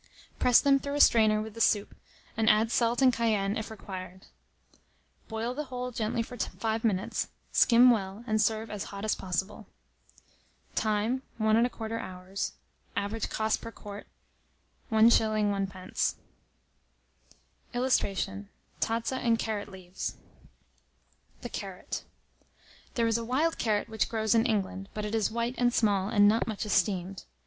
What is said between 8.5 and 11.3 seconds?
as hot as possible. Time.